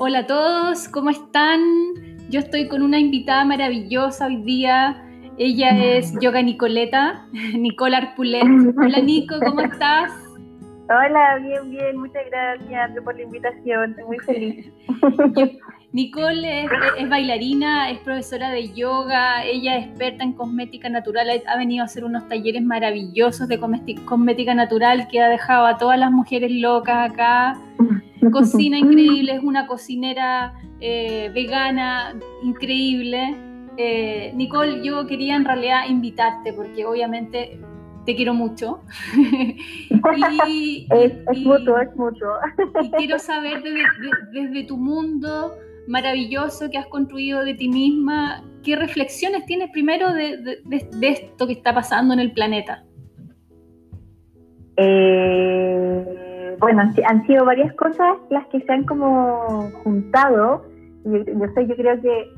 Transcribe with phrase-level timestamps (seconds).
[0.00, 1.60] Hola a todos, ¿cómo están?
[2.30, 5.04] Yo estoy con una invitada maravillosa hoy día.
[5.38, 7.26] Ella es Yoga Nicoleta,
[7.58, 8.44] Nicole Arpulet.
[8.78, 10.12] Hola Nico, ¿cómo estás?
[10.88, 14.72] Hola, bien, bien, muchas gracias por la invitación, estoy muy feliz.
[15.90, 16.66] Nicole
[16.98, 21.86] es, bailarina, es profesora de yoga, ella es experta en cosmética natural, ha venido a
[21.86, 27.10] hacer unos talleres maravillosos de cosmética natural que ha dejado a todas las mujeres locas
[27.10, 27.58] acá.
[28.32, 33.36] Cocina increíble, es una cocinera eh, vegana increíble.
[33.76, 37.60] Eh, Nicole, yo quería en realidad invitarte porque obviamente
[38.04, 38.80] te quiero mucho.
[40.46, 41.12] y, es,
[41.44, 42.26] mucho, es mucho.
[42.82, 43.62] y quiero saber
[44.32, 45.54] desde tu mundo
[45.88, 50.60] maravilloso que has construido de ti misma, ¿qué reflexiones tienes primero de,
[51.02, 52.84] esto que está pasando en el planeta?
[54.76, 56.27] Eh,
[56.60, 60.64] bueno, han, sido varias cosas las que se han como juntado.
[61.04, 62.32] Yo, yo sé, yo creo que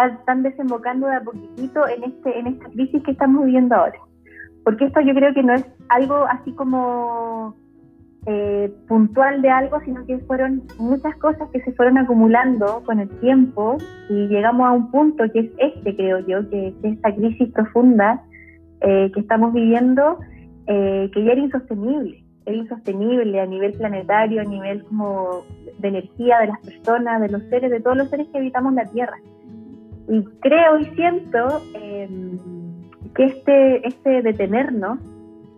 [0.00, 3.98] están, desembocando de a poquitito en, este, en esta crisis que estamos viviendo ahora.
[4.64, 7.54] Porque esto yo creo que no es algo así como
[8.26, 13.08] eh, puntual de algo, sino que fueron muchas cosas que se fueron acumulando con el
[13.20, 17.52] tiempo y llegamos a un punto que es este, creo yo, que, es esta crisis
[17.52, 18.22] profunda
[18.80, 20.20] eh, que estamos viviendo,
[20.66, 25.44] eh, que ya era insostenible, era insostenible a nivel planetario, a nivel como
[25.78, 28.84] de energía de las personas, de los seres, de todos los seres que habitamos la
[28.84, 29.16] Tierra.
[30.08, 32.38] Y creo y siento em,
[33.14, 34.98] que este, este detenernos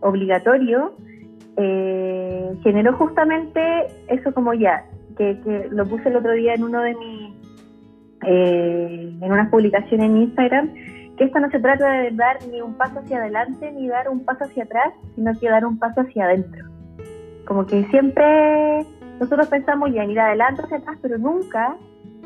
[0.00, 0.94] obligatorio
[1.56, 3.60] eh, generó justamente
[4.08, 4.84] eso como ya,
[5.16, 5.38] que,
[5.70, 7.32] lo puse el otro día en uno de mis,
[8.26, 10.74] eh, en una publicación en Instagram,
[11.16, 14.24] que esto no se trata de dar ni un paso hacia adelante ni dar un
[14.24, 16.73] paso hacia atrás, sino que dar un paso hacia adentro.
[17.46, 18.86] Como que siempre
[19.20, 21.76] nosotros pensamos ya en ir adelante hacia atrás, pero nunca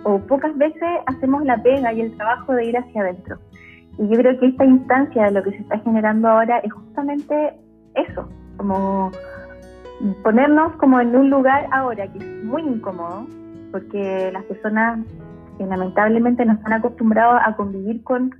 [0.04, 3.38] o pocas veces hacemos la pega y el trabajo de ir hacia adentro.
[3.98, 7.54] Y yo creo que esta instancia de lo que se está generando ahora es justamente
[7.94, 9.10] eso, como
[10.22, 13.26] ponernos como en un lugar ahora que es muy incómodo,
[13.72, 15.00] porque las personas
[15.58, 18.34] lamentablemente no están acostumbrados a convivir con,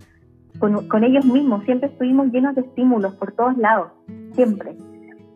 [0.60, 3.91] con, ellos mismos, siempre estuvimos llenos de estímulos por todos lados,
[4.32, 4.76] siempre.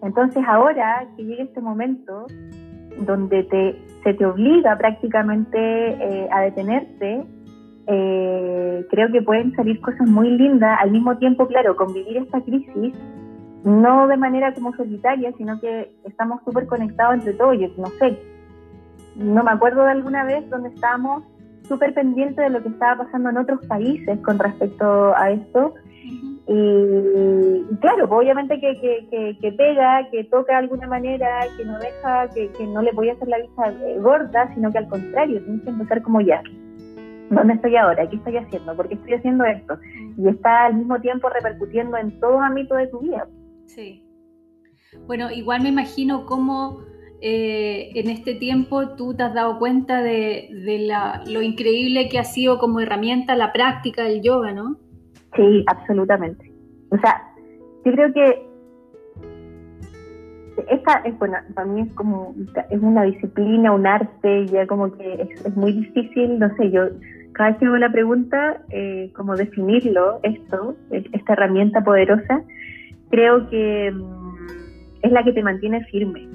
[0.03, 2.27] Entonces ahora que llega este momento
[3.07, 7.25] donde te, se te obliga prácticamente eh, a detenerte,
[7.87, 10.79] eh, creo que pueden salir cosas muy lindas.
[10.81, 12.95] Al mismo tiempo, claro, convivir esta crisis
[13.65, 17.57] no de manera como solitaria, sino que estamos súper conectados entre todos.
[17.59, 18.19] Yo no sé,
[19.17, 21.25] no me acuerdo de alguna vez donde estábamos
[21.69, 25.75] súper pendientes de lo que estaba pasando en otros países con respecto a esto.
[26.49, 31.79] Y, claro, pues obviamente que, que, que, pega, que toca de alguna manera, que no
[31.79, 35.43] deja, que, no le voy a hacer la vista eh, gorda, sino que al contrario,
[35.43, 36.43] tienes que empezar como ya.
[37.31, 38.09] ¿Dónde estoy ahora?
[38.09, 38.77] ¿Qué estoy haciendo?
[38.77, 39.79] ¿Por qué estoy haciendo esto?
[40.19, 43.27] Y está al mismo tiempo repercutiendo en todo ámbito de tu vida.
[43.67, 44.05] Sí.
[45.07, 46.81] Bueno, igual me imagino cómo
[47.21, 50.51] eh, en este tiempo tú te has dado cuenta de,
[51.27, 54.77] lo increíble que ha sido como herramienta la práctica del yoga, ¿no?
[55.35, 56.53] Sí, absolutamente.
[56.91, 57.23] O sea,
[57.85, 58.53] yo creo que
[60.69, 62.35] esta es bueno, para mí es como
[62.71, 66.89] es una disciplina, un arte, ya como que es, muy difícil, no sé, yo
[67.33, 72.43] cada vez que hago la pregunta, eh, como definirlo, esto, esta herramienta poderosa,
[73.11, 74.47] creo que mm,
[75.03, 76.29] es la que te mantiene firme.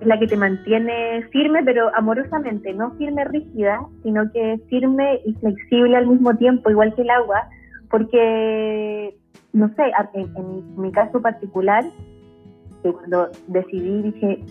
[0.00, 5.34] Es la que te mantiene firme, pero amorosamente, no firme rígida, sino que firme y
[5.34, 7.48] flexible al mismo tiempo, igual que el agua,
[7.92, 9.14] porque,
[9.52, 9.82] no sé,
[10.14, 11.84] en, mi caso particular,
[12.82, 14.42] que cuando decidí, dije,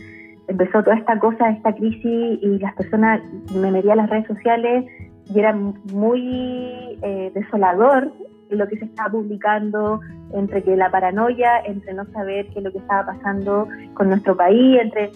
[0.48, 3.20] empezó toda esta cosa, esta crisis, y las personas,
[3.56, 4.86] me metí a las redes sociales
[5.34, 8.14] y era muy eh, desolador
[8.52, 10.02] lo que se estaba publicando,
[10.34, 14.38] entre que la paranoia, entre no saber qué es lo que estaba pasando con nuestro
[14.38, 15.10] país, entre,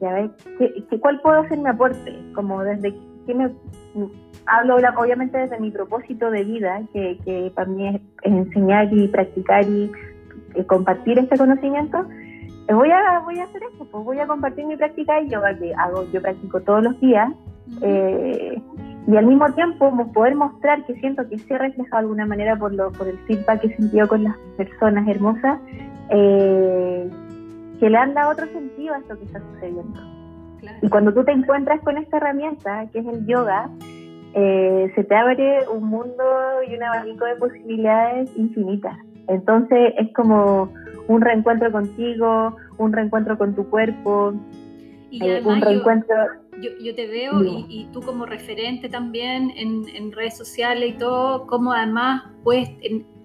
[0.00, 2.18] ya ves, ¿qué, cuál puedo hacer mi aporte?
[2.34, 2.92] Como desde
[3.28, 3.50] que me
[4.46, 9.64] hablo obviamente desde mi propósito de vida, que, que para mí es, enseñar y practicar
[9.64, 9.92] y,
[10.66, 11.98] compartir este conocimiento,
[12.66, 15.56] eh, voy a, voy a hacer eso, pues voy a compartir mi práctica y yoga
[15.56, 17.30] que hago, yo practico todos los días.
[17.82, 18.60] eh,
[19.06, 22.74] y al mismo tiempo poder mostrar que siento que se refleja de alguna manera por,
[22.74, 25.58] lo, por el feedback que he sentido con las personas hermosas,
[26.10, 27.08] eh,
[27.80, 30.17] que le han dado otro sentido a esto que está sucediendo.
[30.82, 33.70] Y cuando tú te encuentras con esta herramienta, que es el yoga,
[34.34, 36.24] eh, se te abre un mundo
[36.68, 38.96] y un abanico de posibilidades infinitas.
[39.26, 40.72] Entonces es como
[41.06, 44.34] un reencuentro contigo, un reencuentro con tu cuerpo,
[45.10, 46.14] y eh, un reencuentro
[46.60, 52.24] yo, te veo y, tú como referente también en, redes sociales y todo, como además
[52.42, 52.68] pues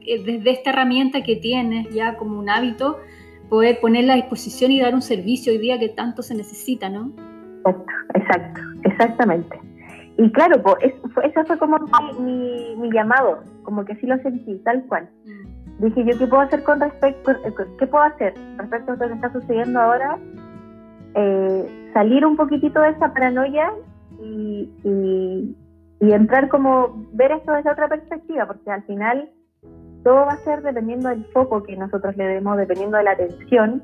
[0.05, 2.99] desde esta herramienta que tienes ya como un hábito,
[3.53, 7.11] poder ponerla a disposición y dar un servicio hoy día que tanto se necesita, ¿no?
[7.59, 9.61] Exacto, exacto, exactamente.
[10.17, 11.77] Y claro, pues, eso fue como
[12.19, 15.07] mi, mi, llamado, como que sí lo sentí, tal cual.
[15.23, 15.83] Mm.
[15.83, 19.13] Dije, ¿yo qué puedo hacer con respecto, eh, qué puedo hacer respecto a lo que
[19.13, 20.17] está sucediendo ahora?
[21.13, 23.71] Eh, salir un poquitito de esa paranoia
[24.19, 25.55] y, y,
[26.11, 29.29] entrar como, ver esto desde otra perspectiva, porque al final
[30.03, 33.81] todo va a ser dependiendo del foco que nosotros le demos, dependiendo de la atención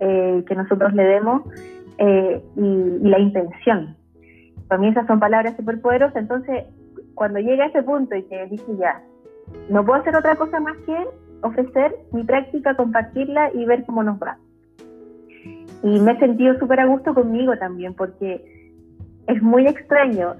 [0.00, 1.42] eh, que nosotros le demos
[1.98, 3.96] y, y la intención
[4.68, 6.16] para mí esas son palabras súper poderosas.
[6.16, 6.64] Entonces,
[7.14, 9.02] cuando llegué a ese punto y que dije ya,
[9.68, 10.96] no puedo hacer otra cosa más que
[11.42, 14.38] ofrecer mi práctica, compartirla y ver cómo nos va.
[15.82, 18.72] Y me he sentido súper a gusto conmigo también, porque
[19.26, 20.34] es muy extraño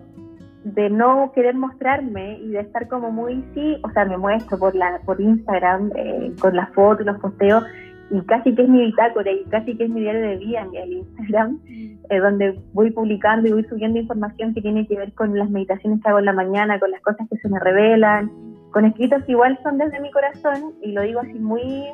[0.64, 4.74] de no querer mostrarme y de estar como muy, sí, o sea, me muestro por,
[4.74, 7.64] la, por Instagram eh, con las fotos, los posteos,
[8.10, 10.74] y casi que es mi bitácora y casi que es mi diario de vida en
[10.74, 11.98] el Instagram, mm.
[12.10, 16.02] eh, donde voy publicando y voy subiendo información que tiene que ver con las meditaciones
[16.02, 18.30] que hago en la mañana, con las cosas que se me revelan,
[18.70, 21.84] con escritos que igual son desde mi corazón, y lo digo así muy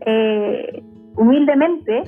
[0.00, 0.82] eh,
[1.16, 2.02] humildemente,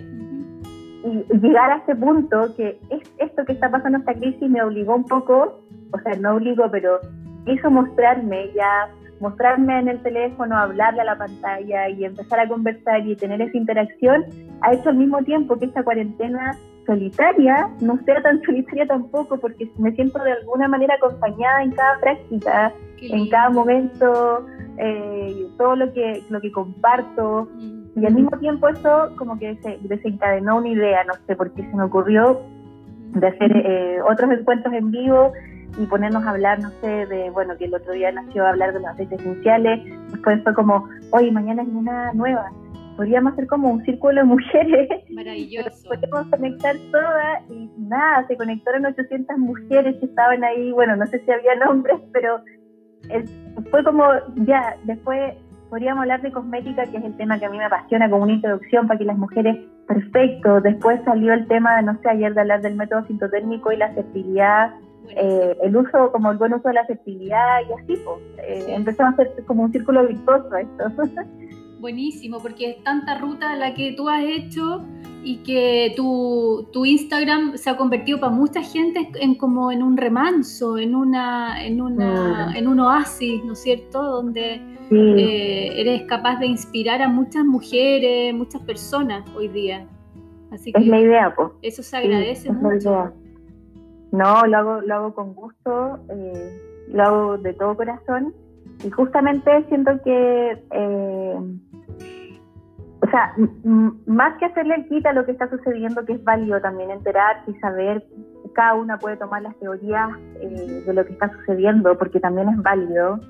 [1.04, 4.96] y, llegar a ese punto que es esto que está pasando esta crisis me obligó
[4.96, 5.60] un poco,
[5.92, 7.00] o sea, no obligó, pero
[7.46, 8.88] hizo mostrarme ya
[9.20, 13.56] mostrarme en el teléfono, hablarle a la pantalla y empezar a conversar y tener esa
[13.56, 14.24] interacción,
[14.60, 16.56] ha hecho al mismo tiempo que esta cuarentena
[16.86, 22.00] solitaria no sea tan solitaria tampoco, porque me siento de alguna manera acompañada en cada
[22.00, 24.46] práctica, en cada momento,
[24.78, 27.48] eh, todo lo que, lo que comparto.
[27.96, 31.76] Y al mismo tiempo eso como que se desencadenó una idea, no sé, porque se
[31.76, 32.40] me ocurrió
[33.14, 35.32] de hacer eh, otros encuentros en vivo
[35.76, 38.72] y ponernos a hablar, no sé, de, bueno, que el otro día nació a hablar
[38.72, 42.50] de las aceites esenciales, después fue como, oye, mañana es una nueva,
[42.96, 44.88] podríamos hacer como un círculo de mujeres.
[45.10, 45.88] Maravilloso.
[45.88, 51.20] Podemos conectar todas y nada, se conectaron 800 mujeres que estaban ahí, bueno, no sé
[51.24, 52.40] si había nombres, pero
[53.70, 54.04] fue como,
[54.46, 55.34] ya, después
[55.70, 58.32] podríamos hablar de cosmética, que es el tema que a mí me apasiona como una
[58.32, 59.56] introducción para que las mujeres,
[59.86, 63.92] perfecto, después salió el tema, no sé, ayer de hablar del método sintotérmico y la
[63.92, 64.74] fertilidad
[65.16, 69.04] eh, el uso, como el buen uso de la fertilidad y así, pues, eh, empezó
[69.04, 70.84] a hacer como un círculo virtuoso esto.
[71.80, 74.84] Buenísimo, porque es tanta ruta la que tú has hecho
[75.22, 79.96] y que tu, tu Instagram se ha convertido para mucha gente en como en un
[79.96, 82.56] remanso, en una, en una, mm.
[82.56, 84.02] en un oasis, ¿no es cierto?
[84.02, 84.60] Donde
[84.90, 89.86] eh, eres capaz de inspirar a muchas mujeres, muchas personas hoy día.
[90.50, 91.50] Así que es la idea, pues.
[91.62, 93.12] Eso se agradece mucho.
[94.12, 98.34] No, lo hago, lo hago con gusto, eh, lo hago de todo corazón
[98.82, 101.38] y justamente siento que, eh,
[103.00, 103.34] o sea,
[104.06, 107.54] más que hacerle el quita lo que está sucediendo, que es válido también enterarse y
[107.58, 108.06] saber,
[108.54, 110.10] cada una puede tomar las teorías
[110.40, 113.20] eh, de lo que está sucediendo, porque también es válido.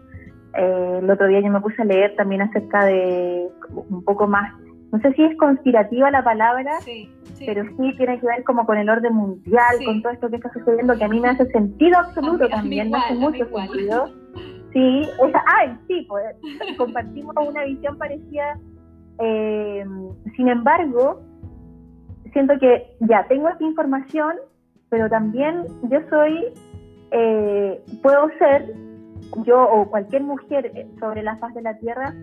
[0.55, 3.49] el otro día yo me puse a leer también acerca de
[3.91, 4.53] un poco más
[4.91, 6.79] no sé si es conspirativa la palabra,
[7.45, 10.53] pero sí tiene que ver como con el orden mundial, con todo esto que está
[10.53, 14.07] sucediendo, que a mí me hace sentido absoluto también, me hace mucho sentido.
[14.73, 16.25] Sí, o sea, ay, sí, pues
[16.77, 18.59] compartimos una visión parecida.
[19.19, 19.85] Eh,
[20.37, 21.21] sin embargo,
[22.33, 24.37] siento que ya tengo esta información,
[24.89, 26.47] pero también yo soy,
[27.11, 28.73] eh, puedo ser,
[29.45, 32.15] yo o cualquier mujer sobre la faz de la Tierra,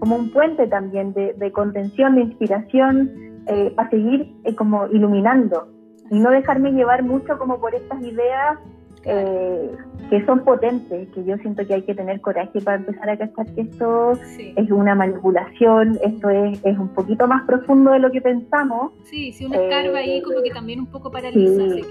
[0.00, 3.10] como un puente también de, contención, de inspiración,
[3.46, 5.68] eh, a seguir eh, como iluminando
[6.10, 8.58] y no dejarme llevar mucho como por estas ideas
[9.04, 9.70] eh,
[10.10, 13.46] que son potentes, que yo siento que hay que tener coraje para empezar a cachar
[13.54, 18.20] que esto es una manipulación, esto es, es, un poquito más profundo de lo que
[18.20, 18.92] pensamos.
[19.04, 21.82] Sí, si uno escarba ahí como que también un poco paraliza, sí,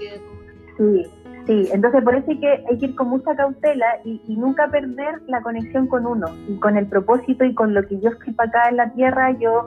[0.76, 1.06] Sí,
[1.46, 5.20] Sí, entonces por eso hay que, hay que ir con mucha cautela y, nunca perder
[5.26, 8.68] la conexión con uno y con el propósito y con lo que yo estoy acá
[8.68, 9.66] en la tierra, yo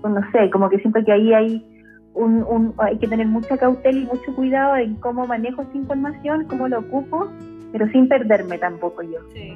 [0.00, 1.66] pues, no sé, como que siento que ahí hay
[2.14, 6.68] un, hay que tener mucha cautela y mucho cuidado en cómo manejo esa información, cómo
[6.68, 7.28] lo ocupo,
[7.72, 9.18] pero sin perderme tampoco yo.
[9.32, 9.54] Sí.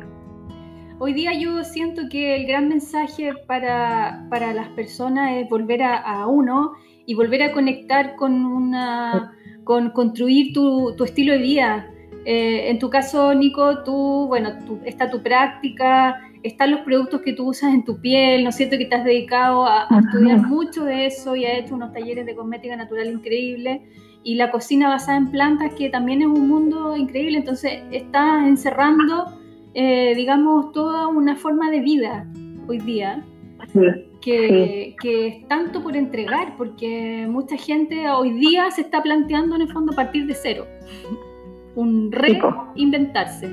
[1.00, 5.97] Hoy día yo siento que el gran mensaje para, para las personas es volver a,
[5.97, 6.73] a uno
[7.04, 9.33] y volver a conectar con una
[9.64, 11.90] con construir tu, estilo de vida.
[12.25, 14.50] Eh, en tu caso, Nico, tú, bueno,
[14.85, 18.78] está tu práctica, están los productos que tú usas en tu piel, ¿no es cierto?
[18.78, 22.35] Que te has dedicado a, estudiar mucho de eso y has hecho unos talleres de
[22.35, 23.80] cosmética natural increíbles.
[24.23, 29.38] Y la cocina basada en plantas, que también es un mundo increíble, entonces está encerrando,
[29.75, 32.26] eh, digamos, toda una forma de vida
[32.66, 33.23] hoy día.
[34.21, 39.62] Que, que, es tanto por entregar, porque mucha gente hoy día se está planteando en
[39.62, 40.66] el fondo partir de cero,
[41.75, 43.47] un reinventarse.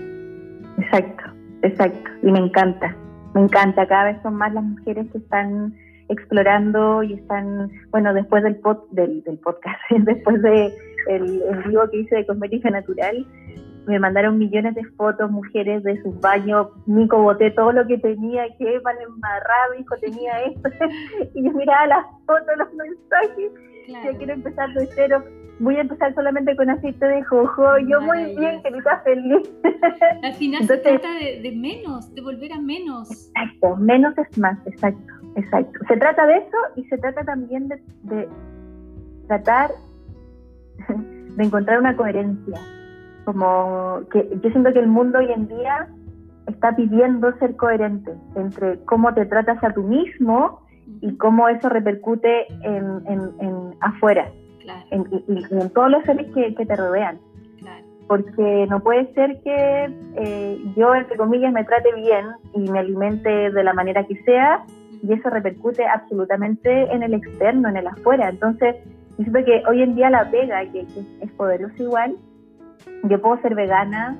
[0.77, 1.31] Exacto.
[1.63, 2.95] Exacto, y me encanta,
[3.35, 5.75] me encanta, cada vez son más las mujeres que están
[6.09, 10.73] explorando y están, bueno, después del, pod, del, podcast, después de
[11.07, 13.25] el, vivo que hice de cosmética natural,
[13.87, 18.45] me mandaron millones de fotos, mujeres de sus baños, Nico boté todo lo que tenía,
[18.57, 20.69] que mal embarrado, hijo, tenía esto,
[21.35, 23.51] y yo miraba las fotos, los mensajes,
[24.05, 25.23] yo quiero empezar de cero,
[25.59, 29.49] voy a empezar solamente con aceite de jojo, yo muy bien, que me está feliz.
[30.23, 33.09] Al final se trata de, menos, de volver a menos.
[33.11, 35.79] Exacto, menos es más, exacto, exacto.
[35.87, 38.29] Se trata de eso y se trata también de, de
[39.27, 39.71] tratar
[41.35, 42.59] de encontrar una coherencia.
[43.25, 45.87] Como que yo siento que el mundo hoy en día
[46.47, 50.61] está pidiendo ser coherente entre cómo te tratas a tú mismo
[51.01, 54.31] y cómo eso repercute en, en, en afuera
[54.91, 57.19] en, y, en todos los seres que, te rodean.
[58.07, 63.29] Porque no puede ser que eh, yo, entre comillas, me trate bien y me alimente
[63.51, 64.65] de la manera que sea
[65.01, 68.27] y eso repercute absolutamente en el externo, en el afuera.
[68.29, 68.75] Entonces,
[69.17, 70.81] yo siento que hoy en día la pega, que,
[71.21, 72.17] es poderosa igual,
[73.03, 74.17] yo puedo ser vegana,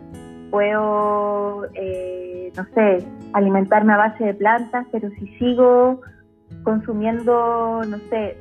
[0.49, 6.01] puedo, eh, no sé, alimentarme a base de plantas, pero si sigo
[6.63, 8.37] consumiendo, no sé,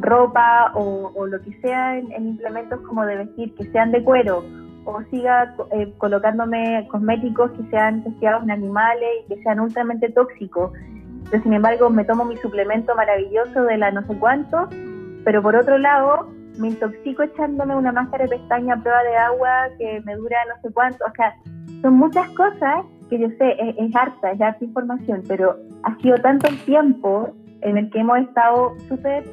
[0.00, 4.44] ropa o, lo que sea en, implementos como de vestir que sean de cuero
[4.84, 10.72] o siga eh, colocándome cosméticos que sean testeados en animales y que sean ultramente tóxicos.
[11.30, 14.68] Pero sin embargo me tomo mi suplemento maravilloso de la no sé cuánto,
[15.24, 16.28] pero por otro lado
[16.58, 20.60] me intoxico echándome una máscara de pestaña a prueba de agua que me dura no
[20.62, 21.04] sé cuánto.
[21.04, 21.34] O sea,
[21.80, 26.16] son muchas cosas que yo sé, es, es harta, es harta información, pero ha sido
[26.18, 29.24] tanto el tiempo en el que hemos estado súper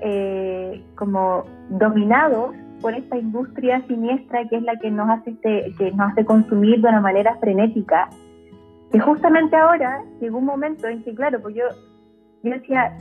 [0.00, 5.90] eh, como dominados por esta industria siniestra que es la que nos hace este, que
[5.92, 8.08] nos hace consumir de una manera frenética
[8.92, 11.64] que justamente ahora llegó un momento en que claro pues yo
[12.44, 12.96] yo decía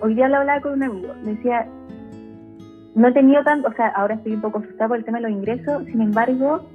[0.00, 1.66] hoy día lo hablaba con un amigo decía
[2.98, 5.28] no he tenido tanto o sea ahora estoy un poco asustada por el tema de
[5.28, 6.66] los ingresos sin embargo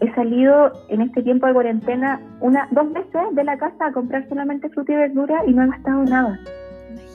[0.00, 4.28] he salido en este tiempo de cuarentena una dos veces de la casa a comprar
[4.28, 6.38] solamente fruta y verdura y no he gastado nada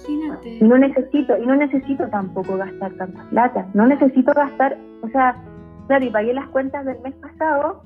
[0.07, 3.67] y no necesito, y no necesito tampoco gastar tanta plata.
[3.73, 5.35] No necesito gastar, o sea,
[5.87, 7.83] claro, y pagué las cuentas del mes pasado,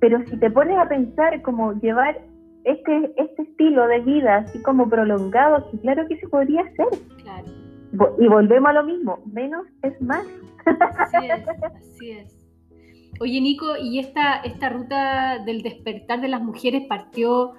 [0.00, 2.20] pero si te pones a pensar como llevar
[2.64, 6.86] este, este estilo de vida así como prolongado, que claro que se podría hacer.
[7.22, 7.61] Claro.
[8.18, 10.26] Y volvemos a lo mismo, menos es más.
[10.98, 12.42] Así es, así es.
[13.20, 17.52] Oye, Nico, ¿y esta, esta ruta del despertar de las mujeres partió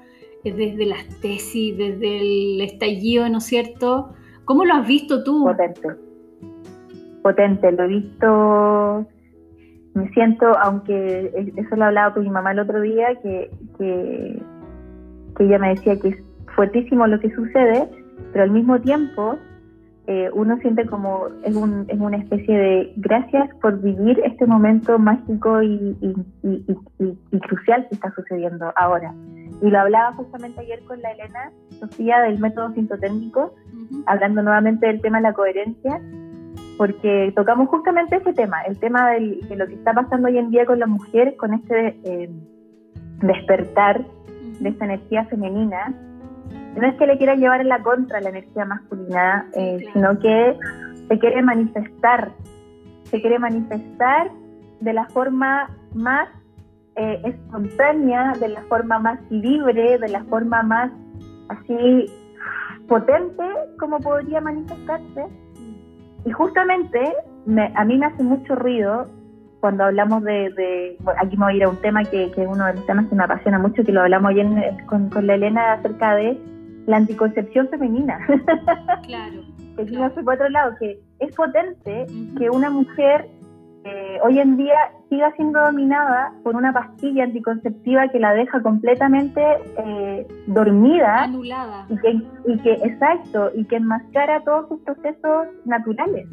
[0.44, 4.14] desde las tesis, desde el estallido, ¿no es cierto?
[4.46, 5.44] ¿Cómo lo has visto tú?
[5.44, 5.88] Potente.
[7.22, 9.08] Potente, lo he visto,
[9.94, 14.42] me siento, aunque eso lo he hablado con mi mamá el otro día, que, que,
[15.40, 16.18] ella me decía que es
[16.56, 17.90] fuertísimo lo que sucede,
[18.34, 19.38] pero al mismo tiempo
[20.06, 25.00] eh, uno siente como es, un, es, una especie de gracias por vivir este momento
[25.00, 25.98] mágico y,
[26.42, 29.14] y, crucial que está sucediendo ahora.
[29.62, 33.54] Y lo hablaba justamente ayer con la Elena Sofía del método sintotécnico,
[34.06, 36.02] hablando nuevamente del tema de la coherencia,
[36.78, 40.66] porque tocamos justamente ese tema, el tema de lo que está pasando hoy en día
[40.66, 42.30] con las mujeres, con este eh,
[43.22, 44.04] despertar
[44.60, 45.94] de esta energía femenina.
[46.76, 50.58] No es que le quiera llevar en la contra la energía masculina, eh, sino que
[51.08, 52.32] se quiere manifestar,
[53.04, 54.32] se quiere manifestar
[54.80, 56.30] de la forma más
[56.96, 60.92] eh, espontánea, de la forma más libre, de la forma más
[61.50, 62.06] así
[62.88, 63.44] potente
[63.80, 65.28] como podría manifestarse.
[66.26, 67.00] Y justamente
[67.76, 69.08] a mí me hace mucho ruido
[69.60, 72.74] cuando hablamos de, aquí me voy a ir a un tema que, es uno de
[72.74, 74.48] los temas que me apasiona mucho, que lo hablamos ayer
[74.88, 76.38] con, con la Elena acerca de
[76.86, 78.20] la anticoncepción femenina.
[79.04, 79.42] Claro.
[79.76, 82.06] que no por otro lado, que es potente
[82.38, 83.28] que una mujer
[83.84, 84.78] eh, hoy en día
[85.10, 89.42] siga siendo dominada por una pastilla anticonceptiva que la deja completamente
[89.78, 91.24] eh, dormida.
[91.24, 91.86] Anulada.
[91.90, 92.12] Y que,
[92.48, 96.28] y que, exacto, y que enmascara todos sus procesos naturales.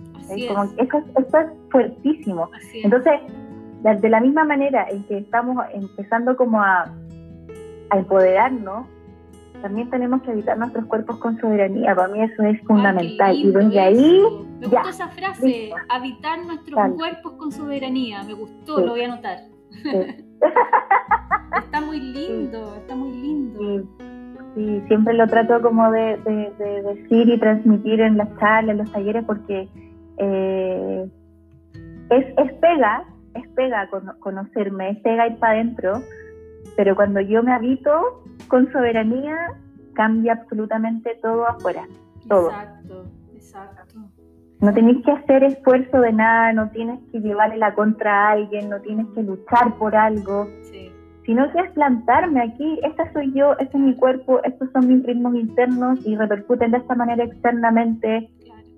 [0.48, 2.48] Como, eso, es fuertísimo.
[2.84, 3.20] Entonces,
[3.82, 6.92] de la misma manera en que estamos empezando como a
[7.90, 8.86] a empoderarnos,
[9.60, 11.94] también tenemos que habitar nuestros cuerpos con soberanía.
[11.94, 13.36] Para mí eso es fundamental.
[13.36, 14.22] y desde ahí.
[14.60, 18.22] Me gustó esa frase, habitar nuestros cuerpos con soberanía.
[18.24, 19.38] Me gustó, lo voy a anotar.
[21.64, 23.86] está muy lindo, está muy lindo.
[24.54, 24.82] Sí.
[24.88, 26.16] siempre lo trato como de,
[26.84, 29.68] decir y transmitir en las charlas, en los talleres, porque
[30.18, 31.08] eh,
[32.10, 33.88] es, es pega, es pega
[34.18, 36.02] conocerme, es pega ir para adentro,
[36.76, 38.19] pero cuando yo me habito
[38.50, 39.36] con soberanía,
[39.94, 41.86] cambia absolutamente todo afuera.
[42.28, 42.50] Todo.
[42.50, 43.98] Exacto, exacto.
[44.60, 48.68] No tienes que hacer esfuerzo de nada, no tienes que llevarle la contra a alguien,
[48.68, 50.48] no tienes que luchar por algo,
[51.24, 55.02] sino que es plantarme aquí, esta soy yo, este es mi cuerpo, estos son mis
[55.06, 58.28] ritmos internos y repercuten de esta manera externamente.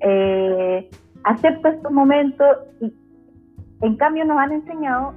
[0.01, 0.89] Eh,
[1.25, 2.47] acepto estos momentos
[2.81, 2.93] y
[3.81, 5.15] en cambio nos han enseñado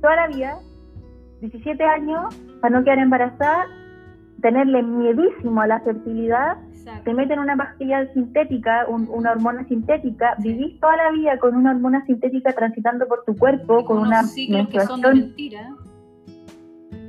[0.00, 0.58] toda la vida
[1.40, 3.66] 17 años para no quedar embarazada,
[4.40, 6.58] tenerle miedísimo a la fertilidad,
[7.04, 12.04] te meten una pastilla sintética, una hormona sintética, vivís toda la vida con una hormona
[12.06, 15.76] sintética transitando por tu cuerpo, con una menstruación que mentira.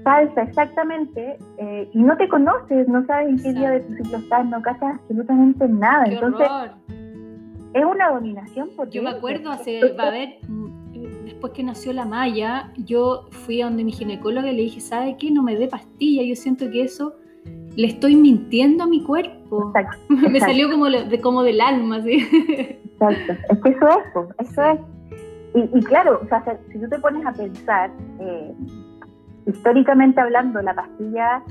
[0.03, 4.17] falsa, exactamente, eh, y no te conoces, no sabes en qué día de tu ciclo
[4.17, 6.05] estás, no cachas absolutamente nada.
[6.05, 6.47] Entonces,
[7.73, 8.69] es una dominación.
[8.75, 10.39] Porque Yo me acuerdo hace, va a haber
[11.25, 15.17] después que nació la Maya, yo fui a donde mi ginecóloga y le dije, ¿sabe
[15.17, 15.31] qué?
[15.31, 17.15] No me dé pastilla, yo siento que eso
[17.75, 19.73] le estoy mintiendo a mi cuerpo.
[20.09, 22.27] me salió como, de, como del alma, ¿sí?
[22.99, 24.79] Exacto, es que eso es, eso es.
[25.53, 28.53] Y, claro, o sea, si tú te pones a pensar, eh,
[29.47, 31.43] históricamente hablando, la pastilla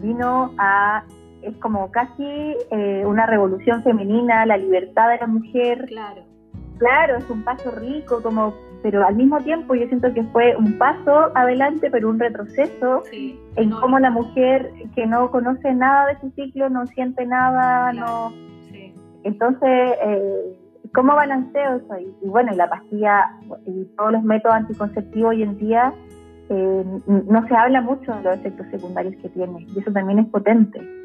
[0.00, 1.02] vino a
[1.42, 5.84] es como casi eh, una revolución femenina, la libertad de la mujer.
[5.86, 6.22] Claro.
[6.78, 10.78] Claro, es un paso rico, como pero al mismo tiempo yo siento que fue un
[10.78, 16.30] paso adelante, pero un retroceso en cómo la mujer que no conoce nada de su
[16.30, 18.32] ciclo, no siente nada, no...
[19.24, 20.58] Entonces, eh,
[20.94, 22.06] ¿cómo balanceo eso ahí?
[22.22, 23.30] Y bueno, y la pastilla
[23.66, 25.92] y todos los métodos anticonceptivos hoy en día,
[26.48, 30.26] eh, no se habla mucho de los efectos secundarios que tiene, y eso también es
[30.28, 30.97] potente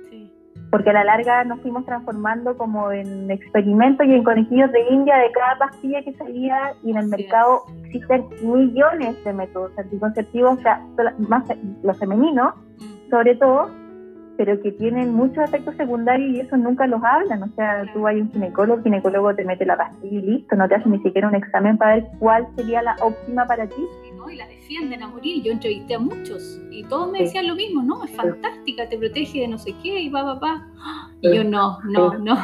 [0.73, 5.17] porque a la larga nos fuimos transformando como en experimentos y en conejillos de India
[5.17, 10.61] de cada pastilla que salía y en el mercado existen millones de métodos anticonceptivos, o
[10.63, 10.81] sea,
[11.19, 11.43] más
[11.83, 13.11] los femeninos, mm.
[13.11, 13.69] sobre todo,
[14.35, 17.43] pero que tienen muchos efectos secundarios y eso nunca los hablan.
[17.43, 20.67] O sea, tú hay un ginecólogo, el ginecólogo te mete la pastilla y listo, no
[20.67, 23.85] te hace ni siquiera un examen para ver cuál sería la óptima para ti.
[24.73, 25.43] Defienden a morir.
[25.43, 28.03] Yo entrevisté a muchos y todos me decían lo mismo, ¿no?
[28.03, 30.67] Es fantástica, te protege de no sé qué y va, va, va.
[31.21, 32.35] Y yo, no, no, no.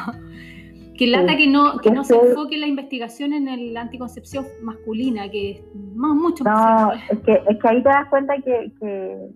[0.96, 5.52] Que lata que no, que no se enfoque la investigación en la anticoncepción masculina, que
[5.52, 5.62] es
[5.96, 6.82] más, mucho más.
[6.82, 9.30] No, es que, es que ahí te das cuenta que, que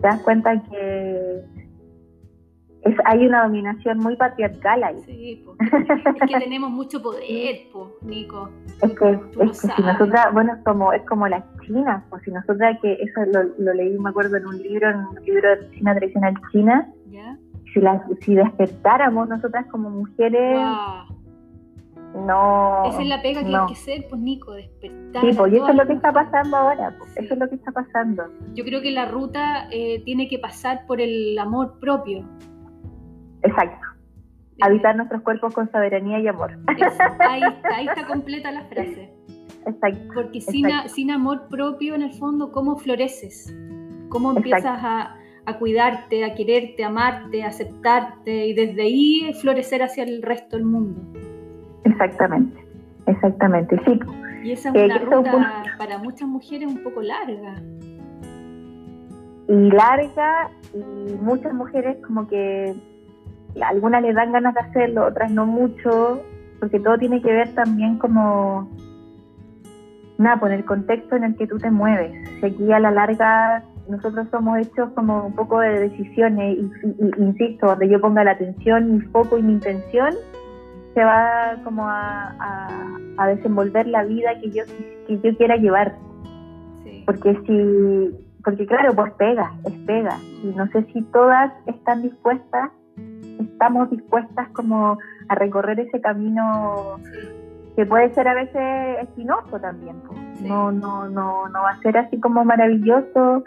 [0.00, 1.42] te das cuenta que
[2.84, 5.00] es, hay una dominación muy patriarcal ahí.
[5.06, 8.50] Sí, es que tenemos mucho poder, po, Nico.
[8.82, 12.32] Es que, es que si nosotras, bueno, es como, es como las chinas, pues si
[12.32, 13.20] nosotras, que eso
[13.58, 16.88] lo, leí, me acuerdo, en un libro, en un libro de China tradicional china,
[17.72, 20.58] Si, las, si despertáramos nosotras como mujeres,
[22.14, 22.84] no.
[22.86, 25.22] Esa es la pega que hay que ser, pues Nico, despertar.
[25.22, 27.54] Sí, pues y eso es lo que está pasando ahora, pues, eso es lo que
[27.54, 28.24] está pasando.
[28.54, 32.26] Yo creo que la ruta eh, tiene que pasar por el amor propio
[33.42, 33.86] Exacto.
[34.60, 36.58] Habitar nuestros cuerpos con soberanía y amor.
[36.66, 39.12] ahí, está, ahí está completa la frase.
[39.66, 40.12] Exacto.
[40.14, 43.54] Porque sin, sin amor propio, en el fondo, ¿cómo floreces?
[44.08, 49.82] ¿Cómo empiezas a, a, cuidarte, a quererte, a amarte, a aceptarte y desde ahí florecer
[49.82, 51.00] hacia el resto del mundo?
[51.84, 52.64] Exactamente,
[53.06, 53.98] exactamente, sí.
[54.44, 57.54] Y esa es eh, una ruta para muchas mujeres un poco larga.
[59.48, 62.74] Y larga, y muchas mujeres como que
[63.60, 66.22] algunas les dan ganas de hacerlo, otras no mucho,
[66.60, 68.70] porque todo tiene que ver también como,
[70.18, 72.12] nada, con el contexto en el que tú te mueves.
[72.40, 77.66] Si aquí a la larga nosotros somos hechos como un poco de decisiones, y, insisto,
[77.66, 80.14] donde yo ponga la atención, mi foco y mi intención,
[80.94, 82.34] se va como a,
[83.16, 84.64] a, desenvolver la vida que yo,
[85.06, 85.96] que yo quiera llevar.
[87.06, 90.16] Porque si, porque claro, pues pega, es pega.
[90.42, 92.70] Y no sé si todas están dispuestas
[93.42, 96.98] estamos dispuestas como a recorrer ese camino
[97.76, 99.96] que puede ser a veces espinoso también.
[100.40, 103.44] No, no, no, no va a ser así como maravilloso.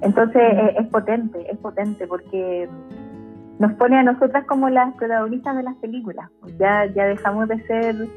[0.00, 0.42] Entonces
[0.78, 2.68] es, potente, es potente porque
[3.58, 6.30] nos pone a nosotras como las protagonistas de las películas.
[6.58, 8.08] Ya, ya dejamos de ser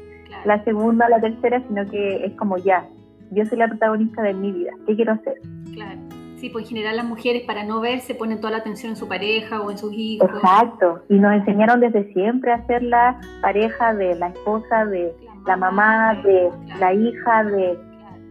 [0.44, 2.86] la segunda o la tercera, sino que es como ya,
[3.30, 5.34] yo soy la protagonista de mi vida, ¿qué quiero hacer?
[5.74, 6.07] Claro.
[6.38, 9.08] Sí, pues en general las mujeres para no verse ponen toda la atención en su
[9.08, 10.30] pareja o en sus hijos.
[10.32, 15.12] Exacto, y nos enseñaron desde siempre a ser la pareja de la esposa, de
[15.46, 17.76] la mamá, de la hija, de...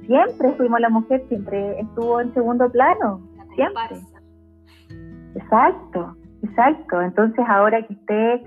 [0.06, 3.20] Siempre fuimos la mujer, siempre estuvo en segundo plano,
[3.56, 3.98] siempre.
[5.36, 7.02] Exacto, exacto.
[7.02, 8.44] Entonces ahora que esté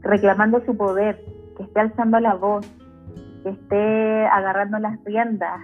[0.00, 1.22] reclamando su poder,
[1.56, 2.68] que esté alzando la voz,
[3.44, 5.60] que esté agarrando las riendas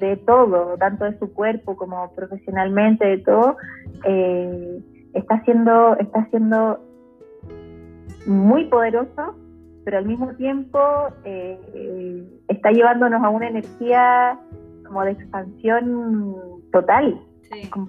[0.00, 3.56] de todo, tanto de su cuerpo como profesionalmente, de todo,
[4.04, 4.80] eh,
[5.14, 6.80] está siendo, está siendo
[8.26, 9.36] muy poderoso,
[9.84, 10.78] pero al mismo tiempo
[11.24, 14.38] eh, está llevándonos a una energía
[14.86, 16.36] como de expansión
[16.72, 17.20] total,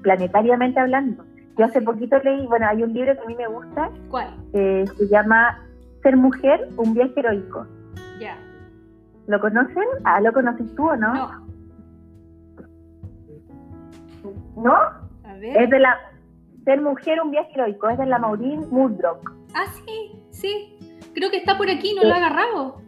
[0.02, 1.24] planetariamente hablando.
[1.58, 4.36] Yo hace poquito leí, bueno, hay un libro que a mí me gusta, ¿Cuál?
[4.52, 5.62] se llama
[6.04, 7.66] Ser mujer, un viaje heroico.
[8.20, 8.38] Ya.
[9.28, 9.84] ¿Lo conocen?
[10.04, 11.14] Ah, ¿lo conoces tú o no?
[11.14, 11.45] No.
[14.56, 14.74] ¿No?
[14.74, 15.62] A ver.
[15.64, 15.98] Es de la
[16.64, 19.32] Ser mujer, un viaje heroico, es de la Maureen Murdrock.
[19.54, 20.80] Ah, sí, sí.
[21.14, 22.82] Creo que está por aquí, no lo he agarrado.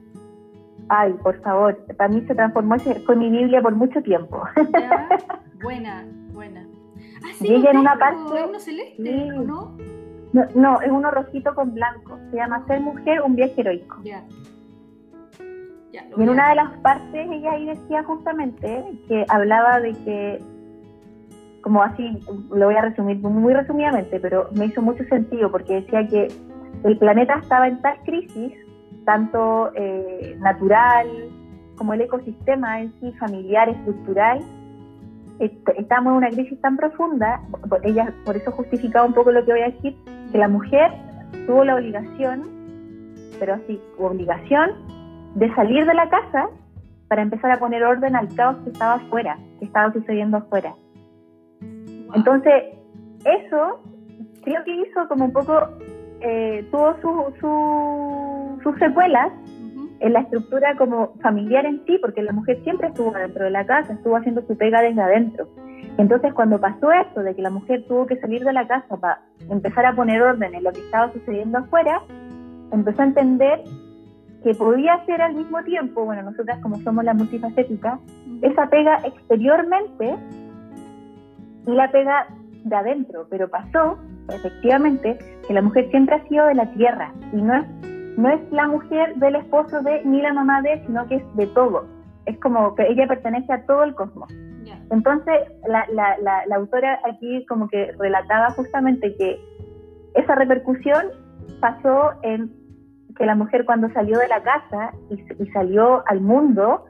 [0.90, 4.42] Ay, por favor, para mí se transformó, fue mi Biblia por mucho tiempo.
[4.80, 5.08] Ya.
[5.62, 6.66] Buena, buena.
[7.24, 9.30] Ah, sí, lo en una parte- es uno celeste, Sí.
[9.32, 9.78] ¿o ¿no?
[10.34, 12.18] No, no, es uno rojito con blanco.
[12.32, 13.98] Se llama Ser mujer, un viaje heroico.
[14.04, 14.24] Ya.
[15.92, 19.94] Ya, lo Y en una de las partes ella ahí decía justamente que hablaba de
[19.94, 20.44] que,
[21.62, 22.20] como así,
[22.52, 26.28] lo voy a resumir muy resumidamente, pero me hizo mucho sentido porque decía que
[26.84, 28.54] el planeta estaba en tal crisis,
[29.06, 31.08] tanto eh, natural
[31.76, 34.40] como el ecosistema en sí, familiar, estructural,
[35.40, 37.42] est- estamos en una crisis tan profunda,
[37.84, 39.96] ella por eso justificaba un poco lo que voy a decir,
[40.32, 40.92] que la mujer
[41.46, 42.44] tuvo la obligación,
[43.40, 44.72] pero así, obligación,
[45.36, 46.50] de salir de la casa
[47.08, 50.74] para empezar a poner orden al caos que estaba afuera, que estaba sucediendo afuera.
[52.16, 52.64] Entonces,
[53.26, 53.82] eso
[54.44, 55.68] creo que hizo como un poco,
[56.22, 59.32] eh, tuvo su- su- sus secuelas
[60.00, 63.66] en la estructura como familiar en sí, porque la mujer siempre estuvo dentro de la
[63.66, 65.48] casa, estuvo haciendo su pega desde adentro.
[65.98, 69.22] Entonces, cuando pasó esto de que la mujer tuvo que salir de la casa para
[69.50, 72.02] empezar a poner orden en lo que estaba sucediendo afuera,
[72.72, 73.64] empezó a entender
[74.44, 78.00] que podía ser al mismo tiempo, bueno, nosotras como somos la multifacética,
[78.44, 80.16] esa pega exteriormente
[81.68, 82.28] y la pega
[82.64, 83.98] de adentro, pero pasó,
[84.30, 87.68] efectivamente, que la mujer siempre ha sido de la tierra y no es,
[88.18, 91.48] no es la mujer del esposo de ni la mamá de, sino que es de
[91.48, 91.86] todo.
[92.26, 94.34] Es como que ella pertenece a todo el cosmos.
[94.90, 95.36] Entonces,
[95.68, 99.38] la, la, la, la autora aquí como que relataba justamente que
[100.16, 101.08] esa repercusión
[101.60, 102.52] pasó en
[103.18, 106.86] que la mujer cuando salió de la casa y, y salió al mundo,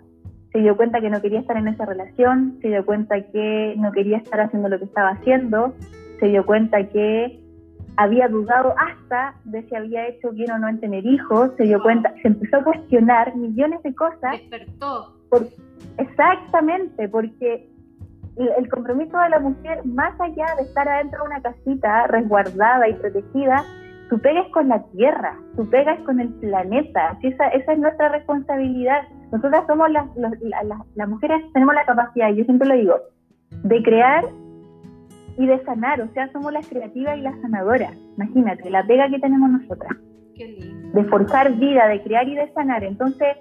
[0.52, 3.92] se dio cuenta que no quería estar en esa relación, se dio cuenta que no
[3.92, 5.74] quería estar haciendo lo que estaba haciendo,
[6.20, 7.40] se dio cuenta que
[7.98, 11.78] había dudado hasta de si había hecho bien o no en tener hijos, se dio
[11.78, 11.84] Wow.
[11.84, 15.14] cuenta, se empezó a cuestionar millones de cosas Despertó.
[15.98, 17.70] Exactamente, porque
[18.38, 22.94] el compromiso de la mujer, más allá de estar adentro de una casita resguardada y
[22.94, 23.64] protegida,
[24.10, 28.10] su pega es con la tierra, su pega es con el planeta, esa es nuestra
[28.10, 29.02] responsabilidad.
[29.32, 32.96] Nosotras somos las, los- la- la- las mujeres, tenemos la capacidad, yo siempre lo digo,
[33.64, 34.24] de crear
[35.38, 37.94] y de sanar, o sea, somos las creativas y las sanadoras.
[38.18, 39.92] Imagínate, la pega que tenemos nosotras
[40.36, 41.00] Qué lindo.
[41.00, 42.84] de forjar vida, de crear y de sanar.
[42.84, 43.38] Entonces,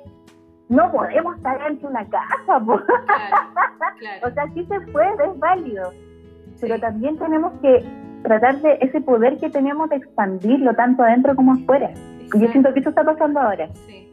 [0.69, 2.81] no podemos estar dentro de una casa, po.
[2.81, 3.37] Claro,
[3.99, 4.27] claro.
[4.27, 5.93] o sea, sí se puede, es válido,
[6.61, 7.85] pero también tenemos que
[8.25, 11.93] tratar de ese poder que tenemos de expandirlo tanto adentro como afuera.
[12.35, 13.69] Y yo siento que eso está pasando ahora.
[13.87, 14.06] Sí.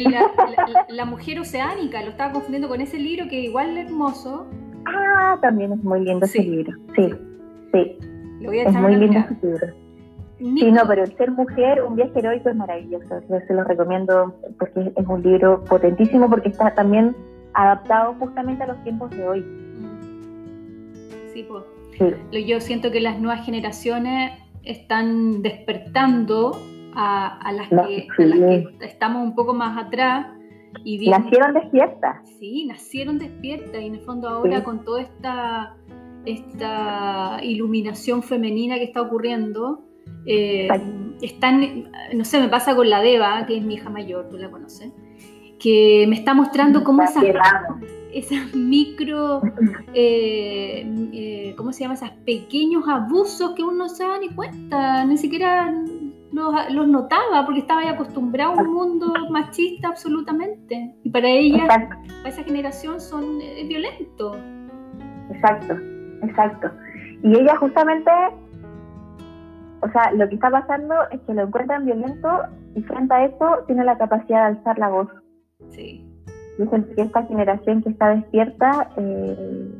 [0.00, 0.10] La,
[0.56, 4.46] la- la- la mujer oceánica, lo estaba confundiendo con ese libro que igual es hermoso.
[4.86, 6.38] Ah, también es muy lindo Sí.
[6.38, 6.72] ese libro.
[6.94, 7.10] Sí,
[7.72, 7.98] sí,
[8.40, 9.66] Lo voy a es echar muy lindo ese libro.
[10.38, 13.20] Nico, Sí, no, pero el ser mujer, un viaje heroico es maravilloso.
[13.30, 17.16] Yo se lo recomiendo porque es un libro potentísimo porque está también
[17.54, 19.40] adaptado justamente a los tiempos de hoy.
[19.40, 21.32] Mm.
[21.32, 21.64] Sí, pues.
[21.98, 22.44] Sí.
[22.46, 24.32] Yo siento que las nuevas generaciones
[24.64, 26.60] están despertando
[26.96, 28.64] a, a las, No, que, a las sí.
[28.78, 30.26] que estamos un poco más atrás
[30.84, 32.28] y viendo- Nacieron despiertas.
[32.38, 34.64] Sí, nacieron despiertas y en el fondo ahora Sí.
[34.64, 35.76] con toda esta,
[36.24, 39.84] esta iluminación femenina que está ocurriendo,
[40.26, 40.68] eh,
[41.22, 44.50] están, no sé, me pasa con la Deva, que es mi hija mayor, tú la
[44.50, 44.92] conoces,
[45.58, 47.24] que me está mostrando cómo esas,
[48.12, 49.40] esas micro,
[49.94, 51.94] eh, eh, ¿cómo se llama?
[51.94, 55.72] Esos pequeños abusos que uno no se da ni cuenta, ni siquiera
[56.70, 60.94] los, notaba porque estaba acostumbrado a un mundo machista absolutamente.
[61.02, 64.36] Y para ella, para esa generación, son es violento.
[65.30, 65.74] Exacto,
[66.22, 66.70] exacto.
[67.22, 68.10] Y ella justamente,
[69.80, 72.28] o sea, lo que está pasando es que lo encuentran violento
[72.74, 75.08] y frente a eso tiene la capacidad de alzar la voz.
[75.70, 76.06] Sí.
[76.58, 79.70] Dicen que esta generación que está despierta eh,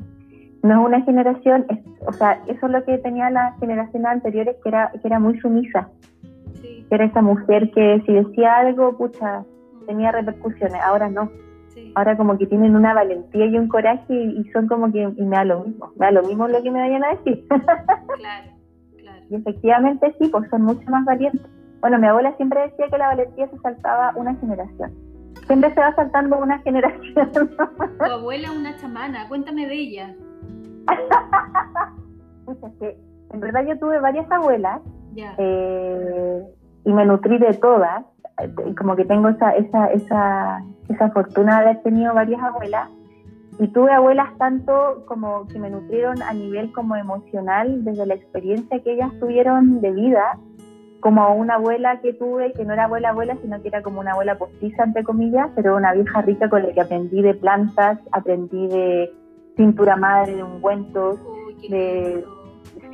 [0.62, 1.66] no es una generación,
[2.07, 5.38] o sea, eso es lo que tenía las generaciones anteriores, que era, que era muy
[5.40, 5.88] sumisa.
[6.90, 9.44] Era esa mujer que si decía algo, pucha,
[9.87, 11.31] tenía repercusiones, ahora no.
[11.94, 15.37] Ahora como que tienen una valentía y un coraje y, son como que, y me
[15.37, 17.46] da lo mismo, me da lo mismo lo que me vayan a decir.
[18.16, 18.51] claro,
[18.96, 19.22] claro.
[19.29, 21.42] Y efectivamente sí, pues son mucho más valientes.
[21.81, 24.92] Bueno, mi abuela siempre decía que la valentía se saltaba una generación.
[25.46, 27.31] Siempre se va saltando una generación.
[27.99, 30.14] Tu abuela una chamana, cuéntame de ella.
[32.81, 32.96] que
[33.33, 34.81] en verdad yo tuve varias abuelas
[35.38, 36.44] eh,
[36.87, 38.05] y me nutrí de todas.
[38.79, 42.88] Como que tengo esa, esa, esa, esa fortuna de haber tenido varias abuelas.
[43.59, 48.81] Y tuve abuelas tanto como que me nutrieron a nivel como emocional desde la experiencia
[48.83, 50.38] que ellas tuvieron de vida,
[51.01, 54.12] como una abuela que tuve, que no era abuela abuela, sino que era como una
[54.12, 58.68] abuela postiza, entre comillas, pero una vieja rica con la que aprendí de plantas, aprendí
[58.68, 59.11] de
[59.57, 61.18] cintura madre, de ungüentos,
[61.68, 62.25] de,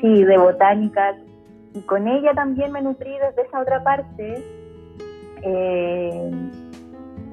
[0.00, 1.16] sí, de botánicas.
[1.74, 4.44] Y con ella también me nutrí desde esa otra parte.
[5.42, 6.30] Eh,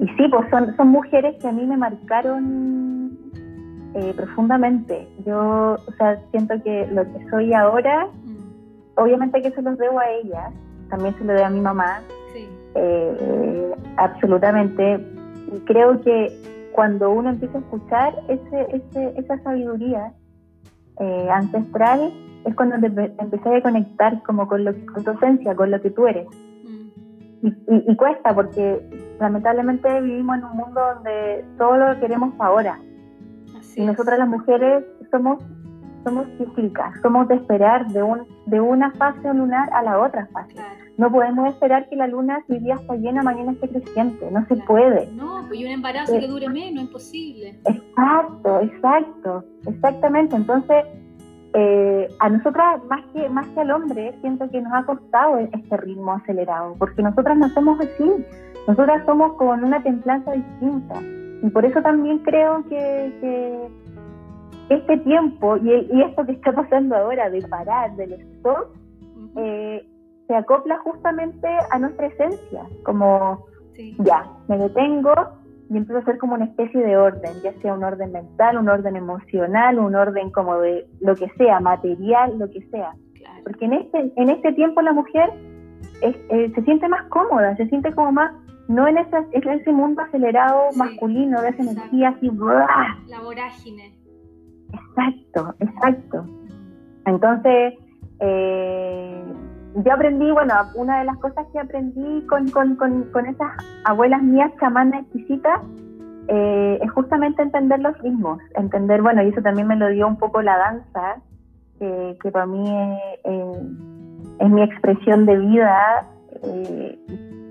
[0.00, 3.18] y sí, pues son, son mujeres que a mí me marcaron
[3.94, 5.08] eh, profundamente.
[5.26, 9.00] Yo, o sea, siento que lo que soy ahora, mm.
[9.00, 10.52] obviamente que se los debo a ellas,
[10.88, 12.00] también se lo debo a mi mamá,
[12.74, 15.00] eh, absolutamente.
[15.52, 16.32] Y creo que
[16.72, 18.82] cuando uno empieza a escuchar ese,
[19.16, 20.12] esa sabiduría
[21.00, 22.12] eh, ancestral,
[22.44, 25.90] es cuando te, te a conectar como con, lo, con tu esencia, con lo que
[25.90, 26.26] tú eres.
[26.64, 27.90] Mm.
[27.90, 28.80] Y, cuesta porque
[29.18, 32.78] lamentablemente vivimos en un mundo donde todo lo queremos ahora.
[33.76, 35.42] y nosotras las mujeres somos
[36.04, 40.54] somos cíclicas, somos de esperar de, un, de una fase lunar a la otra fase.
[41.00, 44.30] No podemos esperar que la luna, si día está llena, mañana esté creciente.
[44.30, 45.10] No se puede.
[45.12, 47.58] No, pues y un embarazo que dure menos, imposible.
[47.64, 50.36] Exacto, exacto, exactamente.
[50.36, 50.84] Entonces,
[51.54, 55.74] eh, a nosotras, más que, más que al hombre, siento que nos ha costado este
[55.78, 58.04] ritmo acelerado, porque nosotras no somos así.
[58.68, 61.00] Nosotras somos con una templanza distinta.
[61.42, 63.70] Y por eso también creo que,
[64.68, 68.68] este tiempo y, y, esto que está pasando ahora de parar, del stop,
[69.36, 69.89] eh,
[70.30, 73.46] se acopla justamente a nuestra esencia, como
[73.98, 75.12] ya, me detengo
[75.68, 78.68] y empiezo a hacer como una especie de orden, ya sea un orden mental, un
[78.68, 82.94] orden emocional, un orden como de lo que sea, material, lo que sea.
[83.42, 85.32] Porque en este, en este tiempo la mujer
[86.00, 88.32] eh, se siente más cómoda, se siente como más,
[88.68, 92.30] no en, esa, en ese mundo acelerado masculino, de esa energía así,
[93.08, 93.98] la vorágine.
[94.72, 96.24] Exacto, exacto.
[97.04, 97.74] Entonces,
[98.20, 99.24] eh,
[99.74, 103.52] yo aprendí, bueno, una de las cosas que aprendí con, con, con, esas
[103.84, 105.60] abuelas mías chamanas exquisitas
[106.28, 110.16] eh, es justamente entender los ritmos, entender, bueno, y eso también me lo dio un
[110.16, 111.16] poco la danza,
[111.78, 112.64] que para mí
[113.24, 116.06] es, mi expresión de vida,
[116.42, 116.98] eh,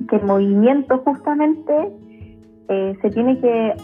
[0.07, 1.91] que el movimiento justamente
[2.67, 3.75] eh, se tiene que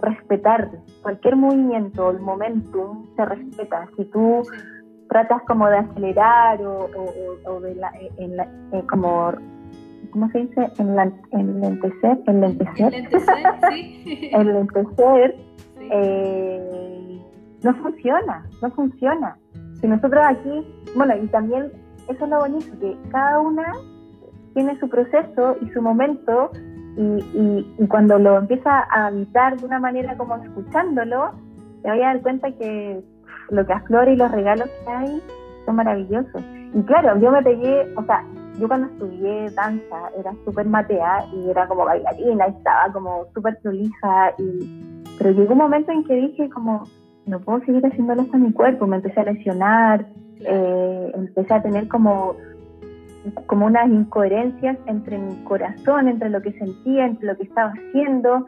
[0.00, 0.70] respetar,
[1.02, 4.42] cualquier movimiento, el momentum se respeta, si tú
[5.10, 6.88] tratas como de acelerar o,
[7.44, 9.32] o, de la, en la, eh, como
[10.10, 10.72] ¿cómo se dice?
[10.78, 15.36] En la, en lentecer, en lentecer, en lentecer,
[15.90, 17.20] eh,
[17.62, 19.36] no funciona, no funciona.
[19.80, 21.72] Si nosotros aquí, bueno, y también
[22.08, 23.72] eso es lo bonito, que cada una
[24.54, 26.50] tiene su proceso y su momento,
[26.96, 31.30] y, y, y cuando lo empieza a habitar de una manera como escuchándolo,
[31.82, 33.02] te voy a dar cuenta que
[33.50, 35.22] lo que aflora y los regalos que hay
[35.66, 36.42] son maravillosos.
[36.74, 38.24] Y claro, yo me pegué, o sea,
[38.58, 44.32] yo cuando estudié danza era súper matea y era como bailarina estaba como súper prolija,
[44.38, 44.82] y,
[45.18, 46.84] pero llegó un momento en que dije como,
[47.26, 50.06] no puedo seguir haciéndolo esto a mi cuerpo, me empecé a lesionar,
[50.40, 52.36] eh, empecé a tener como
[53.46, 58.46] como unas incoherencias entre mi corazón, entre lo que sentía, entre lo que estaba haciendo.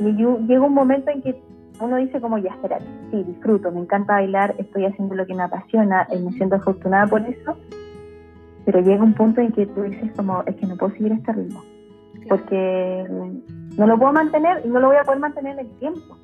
[0.00, 1.40] Y llegó un momento en que
[1.80, 2.78] uno dice como, ya, espera,
[3.10, 7.06] sí, disfruto, me encanta bailar, estoy haciendo lo que me apasiona, y me siento afortunada
[7.06, 7.56] por eso,
[8.64, 11.32] pero llega un punto en que tú dices como, es que no puedo seguir este
[11.32, 11.62] ritmo,
[12.28, 13.06] porque
[13.76, 16.16] no lo puedo mantener y no lo voy a poder mantener en el tiempo.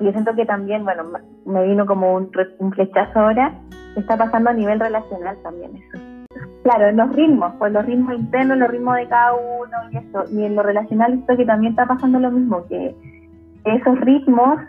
[0.00, 1.04] Y yo siento que también, bueno,
[1.44, 3.54] me vino como un, un flechazo ahora,
[3.96, 5.98] está pasando a nivel relacional también eso.
[6.62, 10.24] Claro, los ritmos, pues los ritmos internos, los ritmos de cada uno y eso.
[10.30, 12.94] Y en lo relacional esto que también está pasando lo mismo, que
[13.64, 14.60] esos ritmos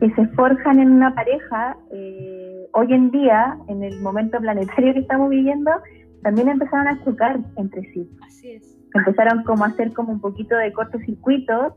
[0.00, 5.00] que se forjan en una pareja, eh, hoy en día, en el momento planetario que
[5.00, 5.70] estamos viviendo,
[6.22, 8.10] también empezaron a chocar entre sí.
[8.26, 8.76] Así es.
[8.94, 11.76] Empezaron como a hacer como un poquito de cortocircuito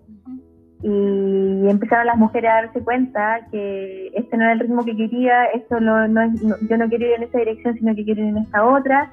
[0.83, 5.45] y empezaron las mujeres a darse cuenta que este no era el ritmo que quería,
[5.45, 8.27] esto no, no, es, yo no quiero ir en esa dirección, sino que quiero ir
[8.29, 9.11] en esta otra.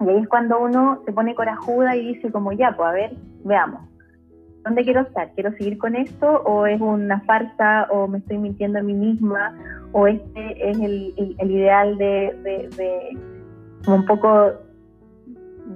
[0.00, 3.16] Y ahí es cuando uno se pone corajuda y dice como ya, pues a ver,
[3.44, 3.82] veamos,
[4.68, 5.30] ¿dónde quiero estar?
[5.34, 9.56] ¿Quiero seguir con esto o es una farsa o me estoy mintiendo a mí misma
[9.92, 13.18] o este es el, el, ideal de, de,
[13.86, 14.52] un poco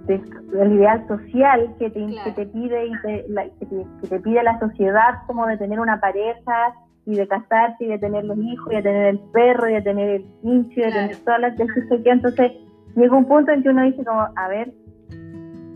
[0.06, 2.92] del ideal social que te, que te pide y
[3.28, 6.74] la, que, te, pide la sociedad como de tener una pareja
[7.06, 9.82] y de casarse y de tener los hijos y de tener el perro y de
[9.82, 12.52] tener el pinche y de tener todas las cosas que entonces
[12.94, 14.72] llega un punto en que uno dice como a ver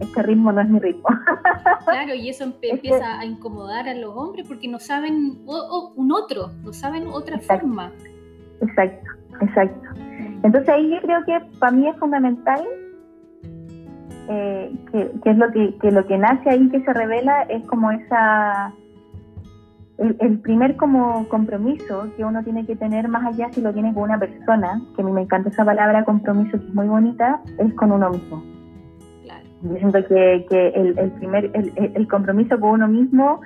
[0.00, 1.08] este ritmo no es mi ritmo.
[1.86, 6.72] Claro y eso empieza a incomodar a los hombres porque no saben un otro no
[6.72, 7.92] saben otra forma.
[8.60, 9.88] Exacto exacto.
[10.42, 12.62] Entonces ahí yo creo que para mí es fundamental
[14.28, 18.72] eh, que, es lo que, lo que nace ahí, que se revela, es como esa,
[19.98, 24.04] el, primer como compromiso que uno tiene que tener más allá si lo tiene con
[24.04, 27.72] una persona, que a mí me encanta esa palabra compromiso, que es muy bonita, es
[27.74, 28.42] con uno mismo.
[29.68, 33.40] Yo siento que, que el, el, primer, el, compromiso con uno mismo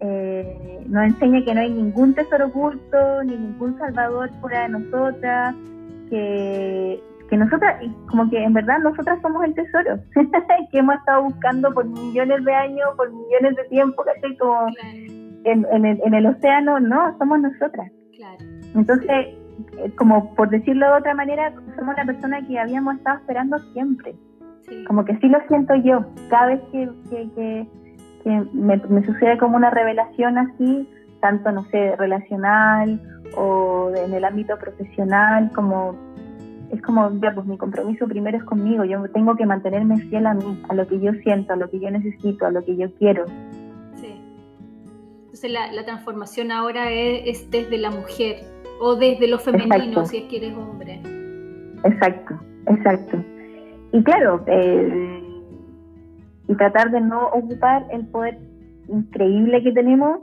[0.00, 5.54] eh, nos enseña que no hay ningún tesoro oculto, ni ningún salvador fuera de nosotras,
[6.10, 9.98] que que nosotras, como que en verdad nosotras somos el tesoro
[10.70, 14.66] que hemos estado buscando por millones de años, por millones de tiempo, que Como
[15.44, 17.90] en, en, el, en, el, océano, no, somos nosotras.
[18.74, 23.58] Entonces, eh, como por decirlo de otra manera, somos la persona que habíamos estado esperando
[23.72, 24.14] siempre.
[24.86, 27.66] Como que sí lo siento yo, cada vez que, que,
[28.22, 30.88] que, me, me sucede como una revelación así,
[31.20, 33.00] tanto, no sé, relacional
[33.36, 35.96] o en el ámbito profesional, como
[36.70, 40.34] es como, ya, pues mi compromiso primero es conmigo, yo tengo que mantenerme fiel a
[40.34, 42.92] mí, a lo que yo siento, a lo que yo necesito, a lo que yo
[42.94, 43.26] quiero.
[43.96, 44.20] Sí.
[45.24, 48.38] Entonces la, la transformación ahora es, desde la mujer
[48.80, 51.00] o desde lo femenino, si es que eres hombre.
[51.84, 53.18] Exacto, exacto.
[53.94, 55.22] Y claro, eh,
[56.48, 58.36] y tratar de no ocupar el poder
[58.88, 60.22] increíble que tenemos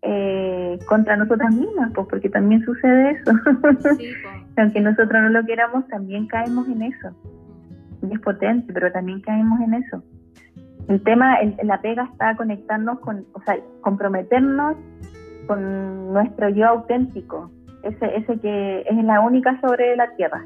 [0.00, 3.32] eh, contra nosotras mismas, pues porque también sucede eso.
[4.56, 7.10] Aunque nosotros no lo queramos, también caemos en eso.
[8.08, 10.02] Y es potente, pero también caemos en eso.
[10.88, 14.76] El tema, el, la pega está conectarnos con, o sea, comprometernos
[15.46, 17.50] con nuestro yo auténtico,
[17.82, 20.42] ese, ese que es la única sobre la tierra.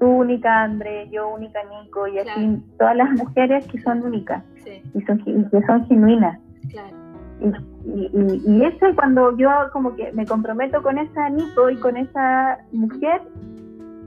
[0.00, 4.42] Tú única, André, yo única, Nico, y así todas las mujeres que son únicas
[4.94, 6.38] y, son, y que son genuinas.
[6.70, 6.96] Claro.
[7.40, 12.58] Y, y, eso cuando yo como que me comprometo con esa Nico y con esa
[12.72, 13.22] mujer,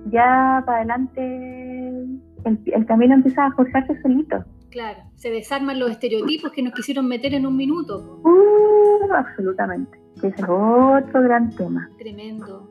[0.10, 2.08] ya para adelante
[2.46, 4.44] el, camino empieza a forjarse solito.
[4.70, 8.20] Claro, se desarman los estereotipos que nos quisieron meter en un minuto.
[8.24, 11.90] Uh, absolutamente, ese es otro gran tema.
[11.98, 12.70] Tremendo.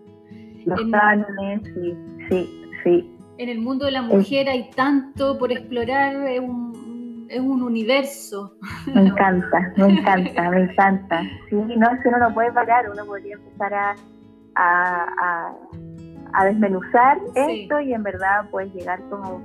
[0.65, 1.97] Los en, sí,
[2.29, 3.13] sí, sí.
[3.39, 6.67] En el mundo de la mujer hay tanto por explorar, un
[7.29, 8.57] es un universo.
[8.95, 11.23] Me encanta, me encanta, me encanta.
[11.51, 13.95] Sí, no, es que uno no puede parar, uno podría empezar a,
[14.55, 15.53] a,
[16.33, 19.43] a, desmenuzar esto y en verdad puedes llegar como...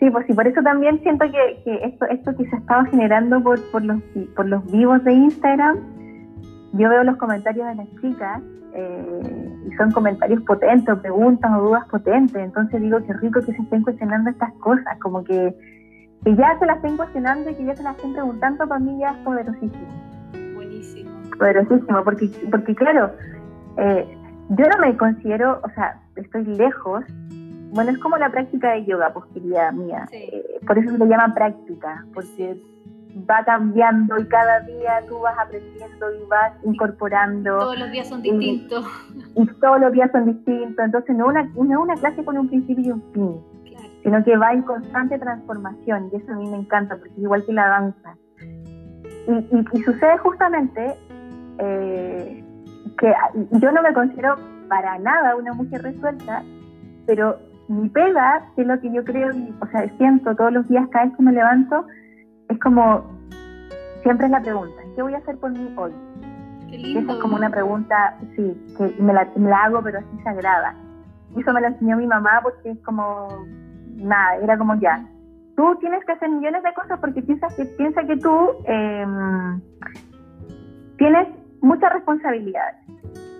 [0.00, 3.42] Sí, pues sí, por eso también siento que, que esto, esto que se estaba generando
[3.42, 4.02] por, por, los,
[4.34, 5.78] por los vivos de Instagram,
[6.72, 8.42] yo veo los comentarios de las chicas
[8.74, 9.20] eh,
[9.66, 13.82] y son comentarios potentes, preguntas o dudas potentes, entonces digo que rico que se estén
[13.82, 15.54] cuestionando estas cosas, como que
[16.24, 18.98] que ya se las estén cuestionando y que ya se las estén preguntando, para mí
[18.98, 19.86] ya es poderosísimo.
[20.54, 21.10] Buenísimo.
[21.38, 23.12] Poderosísimo, porque, porque claro,
[23.76, 27.04] eh, yo no me considero, o sea, estoy lejos.
[27.72, 30.06] Bueno, es como la práctica de yoga, pues querida mía.
[30.12, 32.56] Eh, por eso se le llama práctica, porque
[33.30, 37.58] va cambiando y cada día tú vas aprendiendo y vas incorporando.
[37.58, 38.86] Todos los días son distintos.
[39.36, 40.84] Y, todos los días son distintos.
[40.84, 43.54] Entonces, no una, no una clase con un principio y un fin
[44.04, 47.44] sino que va en constante transformación y eso a mí me encanta porque es igual
[47.44, 48.16] que la danza.
[49.26, 50.94] Y, sucede justamente
[51.58, 52.44] eh,
[52.98, 53.14] que
[53.52, 54.36] yo no me considero
[54.68, 56.42] para nada una mujer resuelta,
[57.06, 59.30] pero mi pega, que es lo que yo creo,
[59.60, 61.86] o sea, siento todos los días cada vez que me levanto,
[62.54, 63.04] es como,
[64.02, 65.92] siempre es la pregunta, ¿qué voy a hacer por mí hoy?
[66.70, 70.22] Qué Esa es como una pregunta, sí, que me la, me la hago pero así
[70.24, 70.74] sagrada.
[71.36, 73.28] Y eso me lo enseñó mi mamá porque es como
[73.96, 75.04] nada, era como ya,
[75.56, 79.60] tú tienes que hacer millones de cosas porque piensas que, piensa que tú em,
[80.96, 81.28] tienes
[81.60, 82.76] muchas responsabilidades,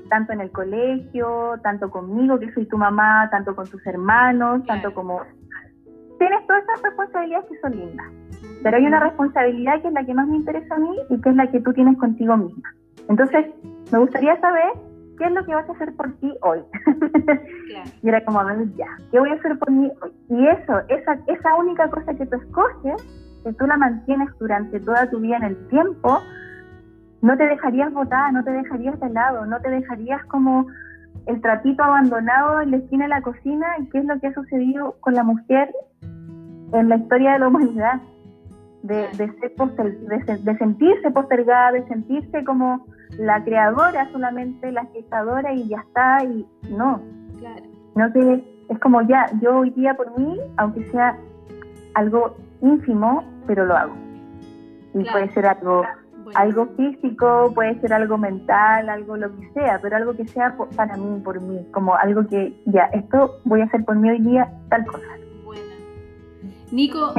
[0.09, 4.93] tanto en el colegio, tanto conmigo, que soy tu mamá, tanto con tus hermanos, tanto
[4.95, 5.23] como...
[6.19, 8.07] Tienes todas esas responsabilidades que son lindas,
[8.65, 11.29] pero hay una responsabilidad que es la que más me interesa a mí y que
[11.29, 12.75] es la que tú tienes contigo misma.
[13.09, 13.47] Entonces,
[13.93, 14.73] me gustaría saber
[15.19, 16.61] ¿qué es lo que vas a hacer por ti hoy?
[18.03, 18.41] y era como,
[18.77, 20.13] ya, ¿qué voy a hacer por mí hoy?
[20.31, 23.03] Y eso, esa, esa única cosa que tú escoges,
[23.45, 26.19] que tú la mantienes durante toda tu vida en el tiempo,
[27.23, 30.67] no te dejarías botada, no te dejarías de lado, no te dejarías como
[31.27, 34.35] el trapito abandonado en la esquina de la cocina y qué es lo que ha
[34.35, 35.71] sucedido con la mujer
[36.73, 38.01] en la historia de la humanidad,
[38.85, 42.85] de, de, ser de sentirse postergada, de sentirse como
[43.19, 47.01] la creadora solamente, la gestadora y ya está, y no.
[47.39, 47.65] Claro.
[47.95, 51.17] No que es como ya, yo hoy día por mí, aunque sea
[51.95, 53.95] algo ínfimo, pero lo hago.
[54.93, 55.85] Y puede ser algo,
[56.35, 60.95] algo físico, puede ser algo mental, algo lo que sea, pero algo que sea para
[60.99, 64.53] mí, por mí, como algo que ya, esto voy a hacer por mí hoy día,
[64.69, 65.07] tal cosa.
[66.75, 67.13] Nico,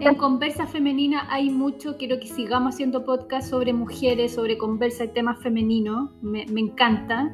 [0.00, 5.08] en, Conversa Femenina hay mucho, quiero que sigamos haciendo podcast sobre mujeres, sobre conversa y
[5.08, 7.32] temas femeninos, me, encanta.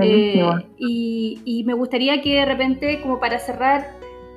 [0.00, 0.40] Eh,
[0.78, 3.88] y, me gustaría que de repente, como para cerrar,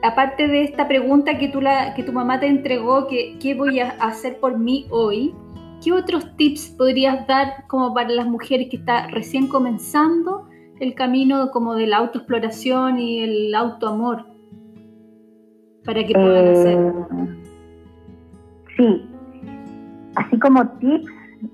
[0.01, 3.79] aparte de esta pregunta que, tú la, que tu mamá te entregó, que, ¿qué voy
[3.79, 5.35] a hacer por mí hoy?
[5.83, 10.47] ¿Qué otros tips podrías dar como para las mujeres que están recién comenzando
[10.79, 14.30] el camino como de la autoexploración y el autoamor?
[15.85, 16.77] Para que puedan hacer.
[16.77, 16.93] Eh,
[18.77, 19.09] sí,
[20.15, 21.11] así como tips,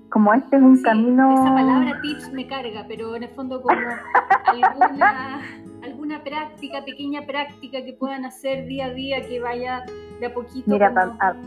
[0.10, 1.34] como este es un camino...
[1.34, 3.78] Esa palabra tips me carga, pero en el fondo como
[4.46, 5.42] alguna,
[5.84, 9.86] alguna práctica, pequeña práctica que puedan hacer día a día, que vaya
[10.20, 10.70] de a poquito.
[10.70, 10.94] Mira,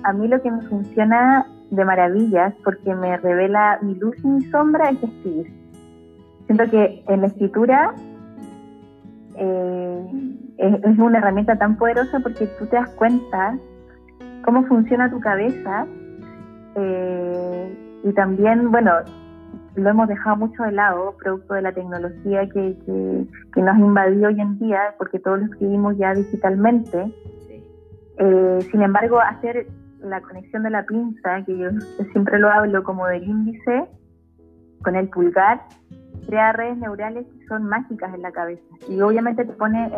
[0.05, 4.43] a, mí lo que me funciona de maravillas, porque me revela mi luz y mi
[4.47, 5.53] sombra, es escribir.
[6.47, 7.95] Siento que en la escritura
[9.37, 13.57] eh, es, una herramienta tan poderosa porque tú te das cuenta
[14.45, 15.87] cómo funciona tu cabeza
[16.77, 18.93] eh, y también, bueno,
[19.75, 22.77] lo hemos dejado mucho de lado, producto de la tecnología que,
[23.55, 27.13] que, nos invadió hoy en día, porque todos lo escribimos ya digitalmente.
[28.19, 29.67] Eh, sin embargo, hacer
[30.01, 31.71] la conexión de la pinza, que yo
[32.13, 33.87] siempre lo hablo como del índice,
[34.83, 35.61] con el pulgar,
[36.31, 39.91] crea redes neurales que son mágicas en la cabeza y obviamente te pone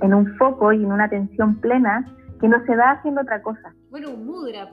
[0.00, 2.06] en, un foco y en una atención plena
[2.40, 3.74] que no se da haciendo otra cosa.
[3.90, 4.68] Bueno, un mudra.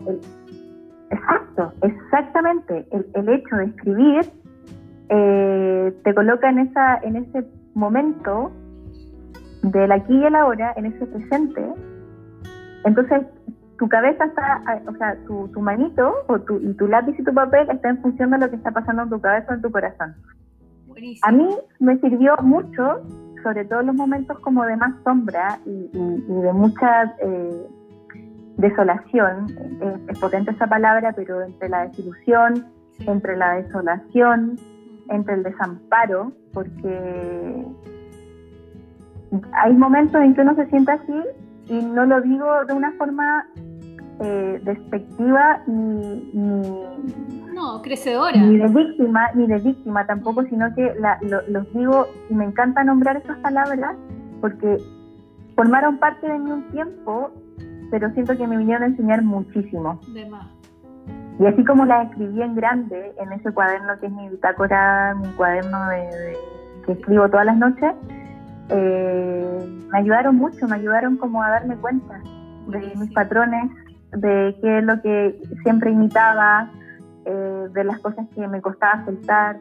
[1.10, 2.88] exacto, exactamente.
[2.92, 4.32] El, hecho de escribir
[5.10, 8.52] eh, te coloca en, esa, en ese momento
[9.64, 11.66] del aquí y el ahora, en ese presente.
[12.86, 13.22] Entonces,
[13.80, 17.34] tu cabeza está, o sea, tu, tu manito o tu, y tu lápiz y tu
[17.34, 19.72] papel está en función de lo que está pasando en tu cabeza o en tu
[19.72, 20.14] corazón.
[21.24, 21.48] A mí
[21.80, 23.02] me sirvió mucho,
[23.44, 27.68] sobre todo en los momentos como de más sombra y, de mucha eh,
[28.58, 29.48] desolación.
[30.10, 32.66] Es, potente esa palabra, pero entre la desilusión,
[33.00, 34.58] entre la desolación,
[35.10, 37.66] entre el desamparo, porque
[39.54, 41.22] hay momentos en que uno se siente así
[41.68, 43.48] y no lo digo de una forma
[44.20, 46.30] eh, despectiva ni,
[47.62, 48.38] no, crecedora.
[48.38, 50.94] Ni de víctima, ni de víctima tampoco, sino que
[51.48, 53.96] los digo y me encanta nombrar esas palabras
[54.40, 54.78] porque
[55.56, 57.32] formaron parte de mí un tiempo,
[57.92, 60.00] pero siento que me vinieron a enseñar muchísimo.
[61.40, 65.28] Y así como las escribí en grande en ese cuaderno que es mi bitácora, mi
[65.30, 66.38] cuaderno de,
[66.86, 67.94] que escribo todas las noches,
[68.70, 72.22] eh, me ayudaron mucho, me ayudaron como a darme cuenta
[72.68, 73.72] de mis patrones,
[74.12, 76.70] de qué es lo que siempre imitaba,
[77.26, 79.58] eh, de las cosas que me costaba soltar,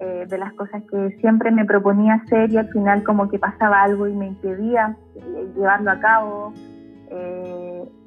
[0.00, 3.82] eh, de las cosas que siempre me proponía hacer y al final como que pasaba
[3.82, 6.52] algo y me impedía eh, llevarlo a cabo.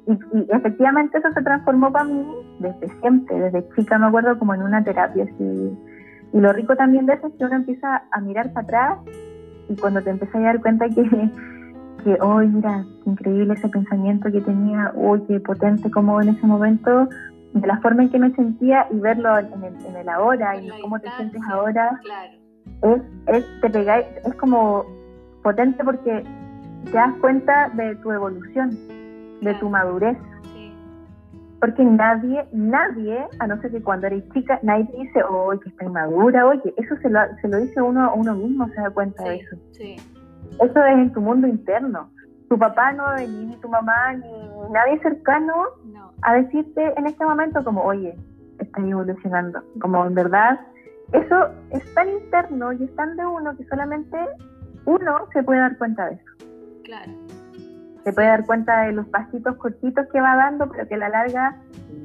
[0.06, 2.26] Y, efectivamente eso se transformó para mí
[2.60, 5.24] desde siempre, desde chica me acuerdo como en una terapia.
[5.24, 5.78] Así.
[6.32, 8.98] Y lo rico también de eso es que uno empieza a mirar para atrás
[9.68, 11.02] y cuando te empiezas a dar cuenta que,
[12.04, 17.08] que oh, mira, increíble ese pensamiento que tenía, oh, qué potente como en ese momento,
[17.60, 20.68] de la forma en que me sentía y verlo en el, en el ahora y
[20.80, 22.00] cómo te sientes ahora,
[22.82, 24.84] es, es, te pegáis, es como
[25.42, 26.24] potente porque
[26.84, 28.70] te das cuenta de tu evolución,
[29.40, 30.16] de tu madurez.
[31.60, 35.70] Porque nadie, nadie, a no ser que cuando eres chica, nadie te dice, oye, que
[35.70, 38.90] estás madura, oye, eso se lo, se lo dice uno a uno mismo, se da
[38.90, 39.56] cuenta de eso.
[39.80, 42.10] Eso es en tu mundo interno.
[42.48, 45.52] tu papá no ni tu mamá, ni nadie cercano
[46.22, 48.16] a decirte en este momento como, oye,
[48.58, 49.62] estás evolucionando.
[49.80, 50.60] Como en verdad,
[51.12, 54.18] eso es tan interno y es tan de uno que solamente
[54.84, 56.46] uno se puede dar cuenta de eso.
[56.84, 57.12] Claro.
[58.04, 61.08] Se puede dar cuenta de los pasitos cortitos que va dando, pero que a la
[61.08, 61.56] larga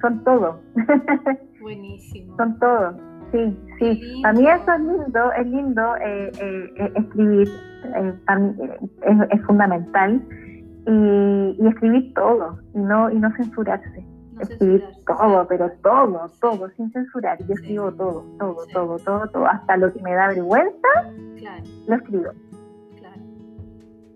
[0.02, 0.60] son todo.
[1.62, 2.36] Buenísimo.
[2.36, 3.14] son todo.
[3.32, 4.22] Sí, sí.
[4.26, 7.50] A mí eso es lindo, es lindo eh, eh, eh, escribir,
[9.32, 10.22] es, fundamental.
[10.86, 14.06] Y, escribir todo, y no, y no censurarse.
[14.42, 17.38] escribir todo, pero todo, todo, sin censurar.
[17.48, 20.88] Yo escribo todo, todo, todo, todo, todo, hasta lo que me da vergüenza,
[21.88, 22.32] lo escribo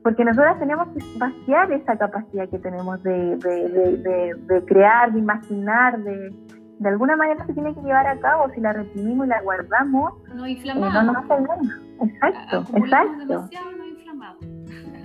[0.08, 6.34] porque nosotras tenemos que vaciar esa capacidad que tenemos de, de, crear, de imaginar, de,
[6.80, 10.14] de alguna manera se tiene que llevar a cabo, si la reprimimos y la guardamos,
[10.34, 11.26] no inflamamos.
[11.26, 12.10] Eh, no nos.
[12.10, 13.50] Exacto, exacto.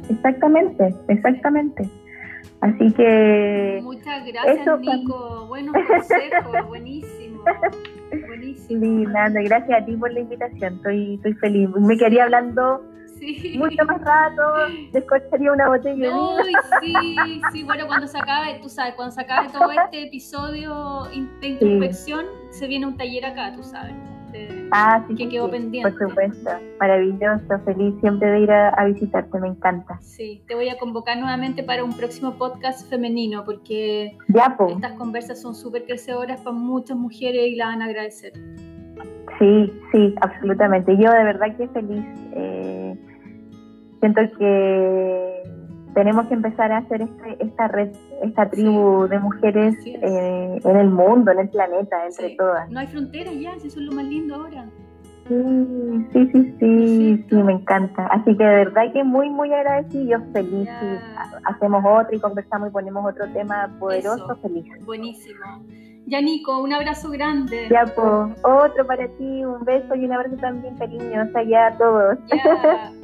[0.09, 1.89] Exactamente, exactamente.
[2.61, 3.81] Así que...
[3.83, 5.47] Muchas gracias, Nico.
[5.49, 7.43] Buenos consejos, buenísimo.
[8.29, 9.11] Buenísimo.
[9.11, 10.75] Gracias a ti por la invitación.
[10.75, 11.69] Estoy, estoy feliz.
[11.71, 12.83] Me quería hablando
[13.57, 14.43] mucho más rato,
[14.93, 19.49] descorcharía una botella Uy, sí, sí, bueno, cuando se acabe, tú sabes, cuando se acabe
[19.51, 23.95] todo este episodio de introspección, se viene un taller acá, tú sabes.
[24.71, 25.91] Ah, sí, que quedó pendiente.
[25.91, 29.99] Por supuesto, maravilloso, feliz siempre de ir a, visitarte, me encanta.
[30.01, 34.17] Sí, te voy a convocar nuevamente para un próximo podcast femenino porque
[34.69, 38.33] estas conversas son súper crecedoras para muchas mujeres y la van a agradecer.
[39.39, 40.97] Sí, sí, absolutamente.
[40.97, 42.05] Yo de verdad que feliz.
[42.35, 42.97] Eh,
[44.01, 45.32] siento que
[45.95, 47.91] tenemos que empezar a hacer este, esta red,
[48.23, 52.71] esta tribu de mujeres eh, en el mundo, en el planeta, entre todas.
[52.71, 54.67] No hay fronteras ya, eso es lo más lindo ahora.
[55.29, 58.07] Sí, sí, sí, sí, sí, me encanta.
[58.09, 60.69] Así que de verdad que muy, muy agradecido, feliz.
[61.45, 64.67] hacemos otro y conversamos y ponemos otro tema poderoso, feliz.
[64.85, 65.41] Buenísimo.
[66.07, 67.69] Ya, Nico, un abrazo grande.
[67.71, 72.19] Ya, pues, otro para ti, un beso y un abrazo también cariñoso allá a todos.